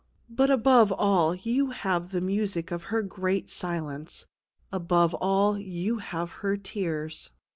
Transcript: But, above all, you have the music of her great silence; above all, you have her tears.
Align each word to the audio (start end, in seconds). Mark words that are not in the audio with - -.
But, 0.31 0.49
above 0.49 0.91
all, 0.91 1.35
you 1.35 1.69
have 1.69 2.09
the 2.09 2.21
music 2.21 2.71
of 2.71 2.85
her 2.85 3.03
great 3.03 3.51
silence; 3.51 4.25
above 4.71 5.13
all, 5.13 5.59
you 5.59 5.97
have 5.99 6.31
her 6.41 6.57
tears. 6.57 7.29